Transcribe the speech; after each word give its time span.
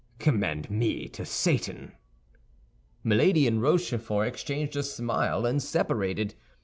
"Commend 0.17 0.71
me 0.71 1.07
to 1.09 1.23
Satan." 1.27 1.91
Milady 3.03 3.45
and 3.45 3.61
Rochefort 3.61 4.27
exchanged 4.29 4.75
a 4.75 4.81
smile 4.81 5.45
and 5.45 5.61
separated. 5.61 6.33